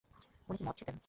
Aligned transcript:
উনি 0.49 0.57
কি 0.57 0.63
মদ 0.63 0.75
খেতেন? 0.77 0.97